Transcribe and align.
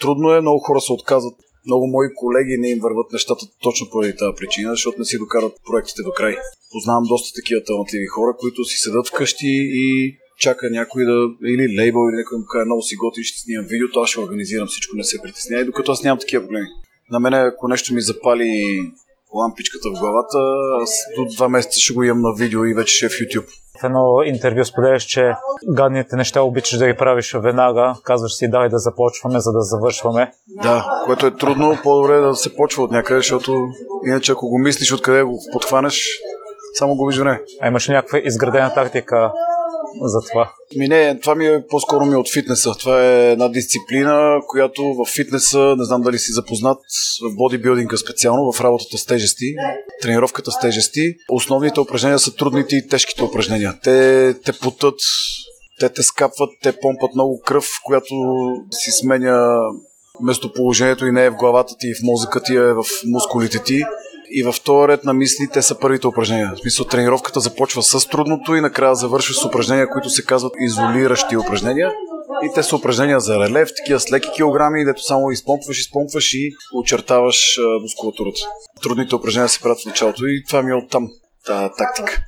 Трудно 0.00 0.32
е, 0.34 0.40
много 0.40 0.58
хора 0.58 0.80
се 0.80 0.92
отказват. 0.92 1.34
Много 1.66 1.86
мои 1.86 2.08
колеги 2.14 2.56
не 2.58 2.68
им 2.70 2.78
върват 2.82 3.12
нещата 3.12 3.46
точно 3.62 3.90
поради 3.90 4.16
тази 4.16 4.36
причина, 4.36 4.70
защото 4.70 4.98
не 4.98 5.04
си 5.04 5.18
докарат 5.18 5.52
проектите 5.66 6.02
до 6.02 6.12
край. 6.12 6.36
Познавам 6.72 7.04
доста 7.08 7.40
такива 7.40 7.64
талантливи 7.64 8.06
хора, 8.06 8.36
които 8.40 8.64
си 8.64 8.76
седат 8.78 9.08
вкъщи 9.08 9.52
и 9.84 10.16
чака 10.38 10.70
някой 10.70 11.04
да, 11.04 11.16
или 11.52 11.76
лейбъл, 11.78 12.02
или 12.08 12.16
някой 12.16 12.38
му 12.38 12.44
каже, 12.44 12.64
много 12.64 12.82
си 12.82 12.96
готин, 12.96 13.24
ще 13.24 13.38
снимам 13.40 13.66
видеото, 13.66 14.00
аз 14.00 14.10
ще 14.10 14.20
организирам 14.20 14.68
всичко, 14.68 14.96
не 14.96 15.04
се 15.04 15.22
притеснявай, 15.22 15.64
докато 15.64 15.92
аз 15.92 16.02
нямам 16.02 16.18
такива 16.18 16.44
проблеми. 16.44 16.66
На 17.10 17.20
мене, 17.20 17.36
ако 17.36 17.68
нещо 17.68 17.94
ми 17.94 18.00
запали 18.00 18.50
лампичката 19.34 19.88
в 19.88 20.00
главата, 20.00 20.38
аз 20.82 20.90
до 21.16 21.24
два 21.36 21.48
месеца 21.48 21.80
ще 21.80 21.94
го 21.94 22.02
имам 22.02 22.20
на 22.20 22.34
видео 22.38 22.64
и 22.64 22.74
вече 22.74 22.94
ще 22.94 23.06
е 23.06 23.08
в 23.08 23.12
YouTube. 23.12 23.46
В 23.80 23.84
едно 23.84 24.22
интервю 24.24 24.64
споделяш, 24.64 25.04
че 25.04 25.32
гадните 25.74 26.16
неща 26.16 26.42
обичаш 26.42 26.78
да 26.78 26.86
ги 26.86 26.96
правиш 26.96 27.34
веднага. 27.34 27.94
Казваш 28.04 28.32
си, 28.32 28.50
дай 28.50 28.68
да 28.68 28.78
започваме, 28.78 29.40
за 29.40 29.52
да 29.52 29.60
завършваме. 29.60 30.32
Да, 30.48 31.02
което 31.04 31.26
е 31.26 31.36
трудно, 31.36 31.78
по-добре 31.82 32.16
е 32.16 32.20
да 32.20 32.34
се 32.34 32.56
почва 32.56 32.82
от 32.82 32.90
някъде, 32.90 33.18
защото 33.18 33.56
иначе 34.06 34.32
ако 34.32 34.48
го 34.48 34.58
мислиш 34.58 34.92
откъде 34.92 35.22
го 35.22 35.38
подхванеш, 35.52 36.06
само 36.74 36.96
го 36.96 37.06
време. 37.06 37.42
А 37.60 37.68
имаш 37.68 37.88
някаква 37.88 38.18
изградена 38.18 38.74
тактика 38.74 39.32
за 40.02 40.18
това? 40.30 40.52
Ми 40.76 40.88
не, 40.88 41.18
това 41.20 41.34
ми 41.34 41.46
е 41.46 41.66
по-скоро 41.68 42.06
ми 42.06 42.14
от 42.14 42.32
фитнеса. 42.32 42.72
Това 42.78 43.04
е 43.04 43.32
една 43.32 43.48
дисциплина, 43.48 44.40
която 44.48 44.82
в 44.82 45.10
фитнеса, 45.14 45.74
не 45.78 45.84
знам 45.84 46.02
дали 46.02 46.18
си 46.18 46.32
запознат, 46.32 46.78
в 47.22 47.36
бодибилдинга 47.36 47.96
специално, 47.96 48.52
в 48.52 48.60
работата 48.60 48.98
с 48.98 49.06
тежести, 49.06 49.54
тренировката 50.02 50.50
с 50.50 50.60
тежести. 50.60 51.14
Основните 51.28 51.80
упражнения 51.80 52.18
са 52.18 52.34
трудните 52.34 52.76
и 52.76 52.88
тежките 52.88 53.24
упражнения. 53.24 53.74
Те 53.82 54.34
те 54.44 54.52
потът, 54.52 55.00
те 55.80 55.88
те 55.88 56.02
скапват, 56.02 56.50
те 56.62 56.72
помпат 56.72 57.14
много 57.14 57.40
кръв, 57.46 57.68
която 57.84 58.14
си 58.70 58.90
сменя 58.90 59.58
местоположението 60.22 61.06
и 61.06 61.12
не 61.12 61.24
е 61.24 61.30
в 61.30 61.36
главата 61.36 61.74
ти 61.78 61.86
и 61.86 61.94
в 61.94 62.02
мозъка 62.02 62.42
ти, 62.42 62.56
а 62.56 62.68
е 62.68 62.72
в 62.72 62.84
мускулите 63.06 63.62
ти 63.62 63.82
и 64.30 64.42
във 64.42 64.54
втори 64.54 64.92
ред 64.92 65.04
на 65.04 65.14
мисли 65.14 65.48
те 65.52 65.62
са 65.62 65.78
първите 65.78 66.06
упражнения. 66.06 66.52
В 66.56 66.60
смисъл 66.60 66.86
тренировката 66.86 67.40
започва 67.40 67.82
с 67.82 68.08
трудното 68.08 68.54
и 68.54 68.60
накрая 68.60 68.94
завършва 68.94 69.34
с 69.34 69.44
упражнения, 69.44 69.90
които 69.90 70.10
се 70.10 70.24
казват 70.24 70.52
изолиращи 70.60 71.36
упражнения. 71.36 71.92
И 72.42 72.50
те 72.54 72.62
са 72.62 72.76
упражнения 72.76 73.20
за 73.20 73.38
релев, 73.38 73.68
такива 73.76 74.00
с 74.00 74.12
леки 74.12 74.28
килограми, 74.34 74.84
дето 74.84 75.02
само 75.02 75.30
изпомпваш, 75.30 75.80
изпомпваш 75.80 76.34
и 76.34 76.52
очертаваш 76.74 77.58
мускулатурата. 77.82 78.40
Трудните 78.82 79.14
упражнения 79.14 79.48
се 79.48 79.60
правят 79.60 79.80
в 79.82 79.86
началото 79.86 80.26
и 80.26 80.44
това 80.48 80.62
ми 80.62 80.70
е 80.70 80.74
оттам, 80.74 81.08
тази 81.46 81.68
тактика. 81.78 82.22